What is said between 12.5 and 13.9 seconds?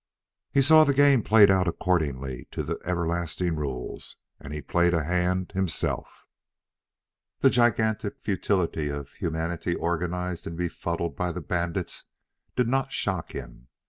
did not shock him.